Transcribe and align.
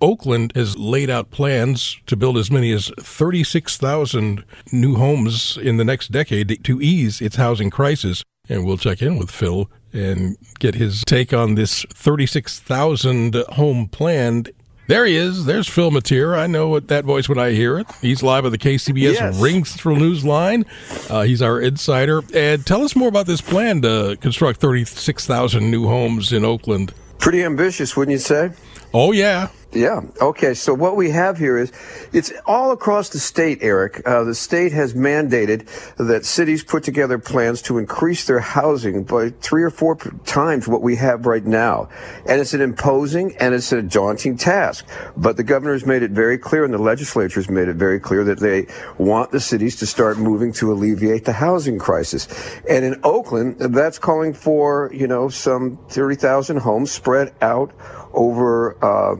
Oakland 0.00 0.52
has 0.54 0.76
laid 0.78 1.10
out 1.10 1.30
plans 1.30 1.98
to 2.06 2.16
build 2.16 2.36
as 2.36 2.50
many 2.50 2.72
as 2.72 2.90
36,000 2.98 4.44
new 4.72 4.96
homes 4.96 5.56
in 5.56 5.76
the 5.76 5.84
next 5.84 6.10
decade 6.12 6.62
to 6.64 6.80
ease 6.80 7.20
its 7.20 7.36
housing 7.36 7.70
crisis. 7.70 8.22
And 8.48 8.64
we'll 8.66 8.76
check 8.76 9.00
in 9.00 9.16
with 9.18 9.30
Phil 9.30 9.70
and 9.92 10.36
get 10.58 10.74
his 10.74 11.02
take 11.06 11.32
on 11.32 11.54
this 11.54 11.84
36,000 11.94 13.34
home 13.50 13.88
plan. 13.88 14.44
There 14.86 15.06
he 15.06 15.16
is. 15.16 15.46
There's 15.46 15.66
Phil 15.66 15.90
Matier. 15.90 16.34
I 16.36 16.46
know 16.46 16.68
what 16.68 16.88
that 16.88 17.06
voice 17.06 17.26
when 17.26 17.38
I 17.38 17.52
hear 17.52 17.78
it. 17.78 17.86
He's 18.02 18.22
live 18.22 18.44
at 18.44 18.50
the 18.52 18.58
KCBS 18.58 19.14
Yes. 19.14 19.40
RingCentral 19.40 19.96
News 19.98 20.26
line. 20.26 20.66
Uh, 21.08 21.22
he's 21.22 21.40
our 21.40 21.58
insider. 21.58 22.22
And 22.34 22.66
tell 22.66 22.82
us 22.82 22.94
more 22.94 23.08
about 23.08 23.26
this 23.26 23.40
plan 23.40 23.80
to 23.80 24.18
construct 24.20 24.60
36,000 24.60 25.70
new 25.70 25.86
homes 25.86 26.34
in 26.34 26.44
Oakland. 26.44 26.92
Pretty 27.18 27.42
ambitious, 27.42 27.96
wouldn't 27.96 28.12
you 28.12 28.18
say? 28.18 28.50
Oh, 28.92 29.12
yeah. 29.12 29.48
Yeah. 29.74 30.02
Okay. 30.20 30.54
So 30.54 30.72
what 30.72 30.94
we 30.94 31.10
have 31.10 31.36
here 31.36 31.58
is, 31.58 31.72
it's 32.12 32.32
all 32.46 32.70
across 32.70 33.08
the 33.08 33.18
state, 33.18 33.58
Eric. 33.60 34.02
Uh, 34.06 34.22
the 34.22 34.34
state 34.34 34.72
has 34.72 34.94
mandated 34.94 35.66
that 35.96 36.24
cities 36.24 36.62
put 36.62 36.84
together 36.84 37.18
plans 37.18 37.60
to 37.62 37.78
increase 37.78 38.24
their 38.26 38.38
housing 38.38 39.02
by 39.02 39.30
three 39.30 39.64
or 39.64 39.70
four 39.70 39.96
times 40.24 40.68
what 40.68 40.80
we 40.80 40.94
have 40.96 41.26
right 41.26 41.44
now. 41.44 41.88
And 42.26 42.40
it's 42.40 42.54
an 42.54 42.60
imposing 42.60 43.36
and 43.38 43.52
it's 43.52 43.72
a 43.72 43.82
daunting 43.82 44.36
task. 44.36 44.86
But 45.16 45.36
the 45.36 45.42
governor's 45.42 45.84
made 45.84 46.04
it 46.04 46.12
very 46.12 46.38
clear 46.38 46.64
and 46.64 46.72
the 46.72 46.78
legislature's 46.78 47.50
made 47.50 47.66
it 47.66 47.76
very 47.76 47.98
clear 47.98 48.22
that 48.24 48.38
they 48.38 48.66
want 48.98 49.32
the 49.32 49.40
cities 49.40 49.74
to 49.76 49.86
start 49.86 50.18
moving 50.18 50.52
to 50.54 50.72
alleviate 50.72 51.24
the 51.24 51.32
housing 51.32 51.80
crisis. 51.80 52.28
And 52.68 52.84
in 52.84 53.00
Oakland, 53.02 53.58
that's 53.58 53.98
calling 53.98 54.34
for, 54.34 54.90
you 54.94 55.08
know, 55.08 55.28
some 55.28 55.78
30,000 55.88 56.58
homes 56.58 56.92
spread 56.92 57.34
out 57.40 57.72
over 58.14 58.76
uh, 58.84 59.16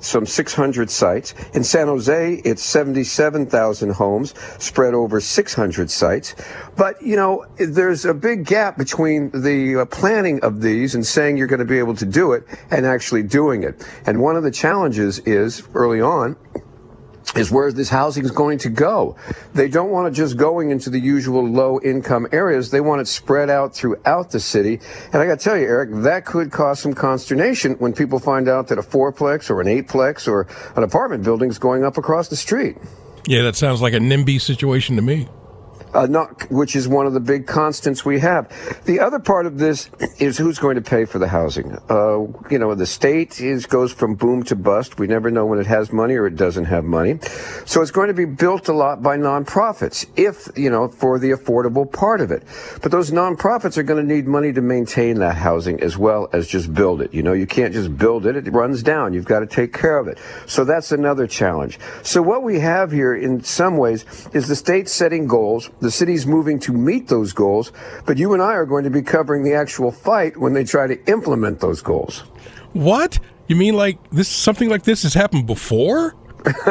some 0.00 0.26
600 0.26 0.90
sites. 0.90 1.34
In 1.54 1.64
San 1.64 1.86
Jose, 1.88 2.34
it's 2.44 2.62
77,000 2.62 3.90
homes 3.90 4.34
spread 4.58 4.94
over 4.94 5.20
600 5.20 5.90
sites. 5.90 6.34
But, 6.76 7.00
you 7.02 7.16
know, 7.16 7.46
there's 7.56 8.04
a 8.04 8.14
big 8.14 8.44
gap 8.44 8.76
between 8.76 9.30
the 9.30 9.80
uh, 9.80 9.84
planning 9.86 10.40
of 10.40 10.60
these 10.60 10.94
and 10.94 11.06
saying 11.06 11.36
you're 11.36 11.46
going 11.46 11.60
to 11.60 11.64
be 11.64 11.78
able 11.78 11.94
to 11.96 12.06
do 12.06 12.32
it 12.32 12.44
and 12.70 12.84
actually 12.84 13.22
doing 13.22 13.62
it. 13.62 13.86
And 14.06 14.20
one 14.20 14.36
of 14.36 14.42
the 14.42 14.50
challenges 14.50 15.20
is 15.20 15.62
early 15.74 16.00
on, 16.00 16.36
is 17.36 17.50
where 17.50 17.72
this 17.72 17.88
housing 17.88 18.24
is 18.24 18.30
going 18.30 18.58
to 18.58 18.68
go. 18.68 19.16
They 19.54 19.68
don't 19.68 19.90
want 19.90 20.08
it 20.08 20.12
just 20.12 20.36
going 20.36 20.70
into 20.70 20.90
the 20.90 20.98
usual 20.98 21.46
low 21.46 21.80
income 21.80 22.26
areas. 22.32 22.70
They 22.70 22.80
want 22.80 23.00
it 23.00 23.08
spread 23.08 23.50
out 23.50 23.74
throughout 23.74 24.30
the 24.30 24.40
city. 24.40 24.80
And 25.12 25.22
I 25.22 25.26
got 25.26 25.38
to 25.38 25.44
tell 25.44 25.56
you, 25.56 25.64
Eric, 25.64 25.90
that 26.02 26.24
could 26.24 26.52
cause 26.52 26.80
some 26.80 26.94
consternation 26.94 27.74
when 27.74 27.92
people 27.92 28.18
find 28.18 28.48
out 28.48 28.68
that 28.68 28.78
a 28.78 28.82
fourplex 28.82 29.50
or 29.50 29.60
an 29.60 29.66
eightplex 29.66 30.28
or 30.28 30.46
an 30.76 30.82
apartment 30.82 31.24
building 31.24 31.50
is 31.50 31.58
going 31.58 31.84
up 31.84 31.98
across 31.98 32.28
the 32.28 32.36
street. 32.36 32.76
Yeah, 33.26 33.42
that 33.42 33.56
sounds 33.56 33.80
like 33.80 33.94
a 33.94 33.98
NIMBY 33.98 34.40
situation 34.40 34.96
to 34.96 35.02
me. 35.02 35.28
Uh, 35.94 36.06
not, 36.06 36.50
which 36.50 36.76
is 36.76 36.88
one 36.88 37.06
of 37.06 37.12
the 37.12 37.20
big 37.20 37.46
constants 37.46 38.04
we 38.04 38.20
have. 38.20 38.48
The 38.84 39.00
other 39.00 39.18
part 39.18 39.46
of 39.46 39.58
this 39.58 39.90
is 40.18 40.36
who's 40.36 40.58
going 40.58 40.76
to 40.76 40.82
pay 40.82 41.04
for 41.04 41.18
the 41.18 41.28
housing. 41.28 41.78
Uh, 41.88 42.26
you 42.50 42.58
know, 42.58 42.74
the 42.74 42.86
state 42.86 43.40
is 43.40 43.66
goes 43.66 43.92
from 43.92 44.14
boom 44.14 44.42
to 44.44 44.56
bust. 44.56 44.98
We 44.98 45.06
never 45.06 45.30
know 45.30 45.46
when 45.46 45.58
it 45.58 45.66
has 45.66 45.92
money 45.92 46.14
or 46.14 46.26
it 46.26 46.36
doesn't 46.36 46.66
have 46.66 46.84
money. 46.84 47.18
So 47.64 47.80
it's 47.82 47.90
going 47.90 48.08
to 48.08 48.14
be 48.14 48.24
built 48.24 48.68
a 48.68 48.72
lot 48.72 49.02
by 49.02 49.16
nonprofits, 49.16 50.06
if 50.16 50.48
you 50.56 50.70
know, 50.70 50.88
for 50.88 51.18
the 51.18 51.30
affordable 51.30 51.90
part 51.90 52.20
of 52.20 52.30
it. 52.30 52.42
But 52.82 52.90
those 52.90 53.10
nonprofits 53.10 53.76
are 53.76 53.82
going 53.82 54.06
to 54.06 54.14
need 54.14 54.26
money 54.26 54.52
to 54.52 54.60
maintain 54.60 55.18
that 55.20 55.36
housing 55.36 55.80
as 55.80 55.96
well 55.96 56.28
as 56.32 56.48
just 56.48 56.74
build 56.74 57.00
it. 57.00 57.14
You 57.14 57.22
know, 57.22 57.32
you 57.32 57.46
can't 57.46 57.72
just 57.72 57.96
build 57.96 58.26
it; 58.26 58.36
it 58.36 58.52
runs 58.52 58.82
down. 58.82 59.14
You've 59.14 59.24
got 59.24 59.40
to 59.40 59.46
take 59.46 59.72
care 59.72 59.98
of 59.98 60.08
it. 60.08 60.18
So 60.46 60.64
that's 60.64 60.92
another 60.92 61.26
challenge. 61.26 61.78
So 62.02 62.22
what 62.22 62.42
we 62.42 62.58
have 62.60 62.90
here, 62.90 63.14
in 63.14 63.42
some 63.42 63.76
ways, 63.76 64.04
is 64.32 64.48
the 64.48 64.56
state 64.56 64.88
setting 64.88 65.26
goals 65.26 65.70
the 65.84 65.90
city's 65.90 66.26
moving 66.26 66.58
to 66.60 66.72
meet 66.72 67.08
those 67.08 67.32
goals, 67.32 67.70
but 68.06 68.16
you 68.16 68.32
and 68.32 68.42
I 68.42 68.54
are 68.54 68.64
going 68.64 68.84
to 68.84 68.90
be 68.90 69.02
covering 69.02 69.44
the 69.44 69.52
actual 69.52 69.92
fight 69.92 70.36
when 70.38 70.54
they 70.54 70.64
try 70.64 70.86
to 70.86 70.96
implement 71.06 71.60
those 71.60 71.82
goals. 71.82 72.20
What? 72.72 73.18
You 73.48 73.56
mean 73.56 73.76
like 73.76 73.98
this? 74.10 74.26
Something 74.26 74.70
like 74.70 74.84
this 74.84 75.02
has 75.02 75.12
happened 75.12 75.46
before? 75.46 76.14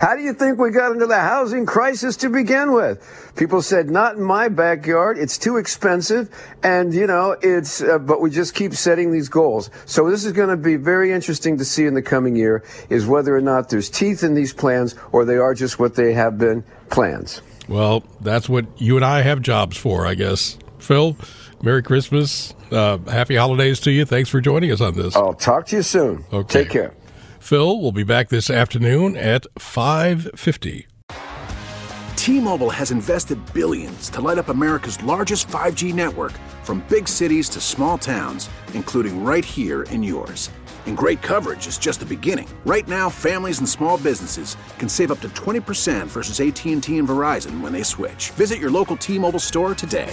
How 0.00 0.14
do 0.14 0.22
you 0.22 0.32
think 0.32 0.58
we 0.58 0.70
got 0.70 0.92
into 0.92 1.06
the 1.06 1.18
housing 1.18 1.66
crisis 1.66 2.16
to 2.18 2.28
begin 2.28 2.72
with? 2.72 3.32
People 3.36 3.62
said, 3.62 3.90
not 3.90 4.16
in 4.16 4.22
my 4.22 4.48
backyard. 4.48 5.18
It's 5.18 5.36
too 5.36 5.56
expensive. 5.56 6.30
And, 6.62 6.94
you 6.94 7.08
know, 7.08 7.36
it's, 7.42 7.82
uh, 7.82 7.98
but 7.98 8.20
we 8.20 8.30
just 8.30 8.54
keep 8.54 8.74
setting 8.74 9.12
these 9.12 9.28
goals. 9.28 9.70
So 9.86 10.08
this 10.08 10.24
is 10.24 10.32
going 10.32 10.50
to 10.50 10.56
be 10.56 10.76
very 10.76 11.12
interesting 11.12 11.58
to 11.58 11.64
see 11.64 11.86
in 11.86 11.94
the 11.94 12.02
coming 12.02 12.36
year 12.36 12.62
is 12.90 13.06
whether 13.06 13.36
or 13.36 13.40
not 13.40 13.70
there's 13.70 13.90
teeth 13.90 14.22
in 14.22 14.34
these 14.34 14.52
plans 14.52 14.94
or 15.10 15.24
they 15.24 15.36
are 15.36 15.54
just 15.54 15.80
what 15.80 15.96
they 15.96 16.12
have 16.12 16.38
been 16.38 16.62
plans. 16.90 17.42
Well, 17.68 18.04
that's 18.20 18.48
what 18.48 18.66
you 18.80 18.96
and 18.96 19.04
I 19.04 19.22
have 19.22 19.42
jobs 19.42 19.76
for, 19.76 20.06
I 20.06 20.14
guess. 20.14 20.58
Phil, 20.78 21.16
Merry 21.60 21.82
Christmas. 21.82 22.54
Uh, 22.70 22.98
happy 22.98 23.34
holidays 23.34 23.80
to 23.80 23.90
you. 23.90 24.04
Thanks 24.04 24.28
for 24.28 24.40
joining 24.40 24.70
us 24.70 24.80
on 24.80 24.94
this. 24.94 25.16
I'll 25.16 25.34
talk 25.34 25.66
to 25.66 25.76
you 25.76 25.82
soon. 25.82 26.24
Okay. 26.32 26.62
Take 26.62 26.70
care. 26.70 26.94
Phil 27.40 27.80
will 27.80 27.92
be 27.92 28.04
back 28.04 28.28
this 28.28 28.50
afternoon 28.50 29.16
at 29.16 29.46
5:50. 29.58 30.86
T-Mobile 32.16 32.70
has 32.70 32.90
invested 32.90 33.38
billions 33.54 34.10
to 34.10 34.20
light 34.20 34.38
up 34.38 34.48
America's 34.48 35.02
largest 35.02 35.48
5G 35.48 35.94
network 35.94 36.32
from 36.62 36.84
big 36.90 37.08
cities 37.08 37.48
to 37.48 37.60
small 37.60 37.96
towns, 37.96 38.50
including 38.74 39.24
right 39.24 39.44
here 39.44 39.84
in 39.84 40.02
yours. 40.02 40.50
And 40.86 40.96
great 40.96 41.22
coverage 41.22 41.66
is 41.66 41.78
just 41.78 42.00
the 42.00 42.06
beginning. 42.06 42.48
Right 42.66 42.86
now, 42.88 43.08
families 43.08 43.60
and 43.60 43.68
small 43.68 43.96
businesses 43.98 44.56
can 44.78 44.88
save 44.88 45.10
up 45.10 45.20
to 45.20 45.28
20% 45.30 46.06
versus 46.08 46.40
AT&T 46.40 46.98
and 46.98 47.08
Verizon 47.08 47.60
when 47.60 47.72
they 47.72 47.82
switch. 47.82 48.30
Visit 48.32 48.58
your 48.58 48.70
local 48.70 48.96
T-Mobile 48.96 49.40
store 49.40 49.74
today. 49.74 50.12